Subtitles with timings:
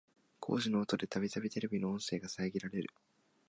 [0.39, 2.89] 工事の音でたびたびテレビの音声が遮られる